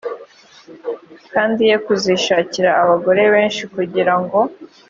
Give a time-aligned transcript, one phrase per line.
[1.33, 4.39] kandi ye kuzishakira abagore benshi kugira ngo